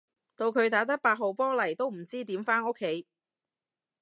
[0.35, 3.05] 到佢打得八號波嚟都唔知點返屋企